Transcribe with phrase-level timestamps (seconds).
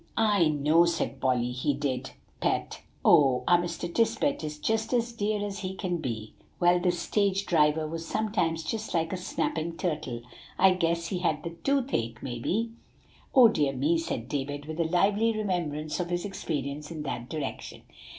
[0.17, 2.81] "I know," said Polly, "he did, Pet.
[3.05, 3.43] Oh!
[3.47, 3.87] our Mr.
[3.87, 6.33] Tisbett is just as dear as he can be.
[6.59, 10.23] Well, this stage driver was sometimes just like a snapping turtle.
[10.57, 12.71] I guess he had the tooth ache, maybe."
[13.35, 17.83] "Oh, dear me!" said David, with a lively remembrance of his experience in that direction.